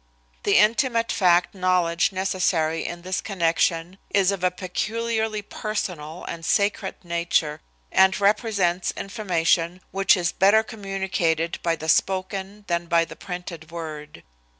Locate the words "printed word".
13.15-14.23